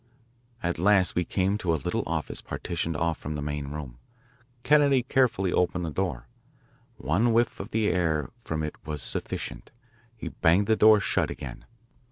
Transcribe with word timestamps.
At 0.63 0.79
last 0.79 1.13
we 1.13 1.23
came 1.25 1.59
to 1.59 1.71
a 1.73 1.77
little 1.77 2.01
office 2.07 2.41
partitioned 2.41 2.97
off 2.97 3.19
from 3.19 3.35
the 3.35 3.41
main 3.43 3.67
room. 3.67 3.99
Kennedy 4.63 5.03
carefully 5.03 5.53
opened 5.53 5.85
the 5.85 5.91
door. 5.91 6.25
One 6.97 7.33
whiff 7.33 7.59
of 7.59 7.69
the 7.69 7.87
air 7.89 8.31
from 8.43 8.63
it 8.63 8.73
was 8.83 9.03
sufficient. 9.03 9.69
He 10.17 10.29
banged 10.29 10.65
the 10.65 10.75
door 10.75 10.99
shut 11.01 11.29
again. 11.29 11.65